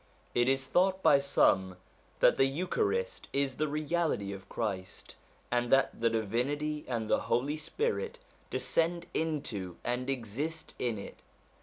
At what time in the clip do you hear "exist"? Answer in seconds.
10.09-10.73